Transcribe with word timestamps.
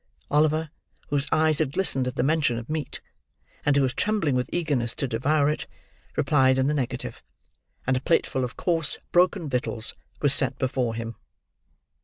Oliver, 0.31 0.71
whose 1.09 1.27
eyes 1.31 1.59
had 1.59 1.73
glistened 1.73 2.07
at 2.07 2.15
the 2.15 2.23
mention 2.23 2.57
of 2.57 2.67
meat, 2.71 3.01
and 3.63 3.75
who 3.75 3.83
was 3.83 3.93
trembling 3.93 4.33
with 4.33 4.49
eagerness 4.51 4.95
to 4.95 5.07
devour 5.07 5.47
it, 5.47 5.67
replied 6.15 6.57
in 6.57 6.65
the 6.65 6.73
negative; 6.73 7.21
and 7.85 7.95
a 7.95 8.01
plateful 8.01 8.43
of 8.43 8.57
coarse 8.57 8.97
broken 9.11 9.47
victuals 9.47 9.93
was 10.19 10.33
set 10.33 10.57
before 10.57 10.95
him. 10.95 11.17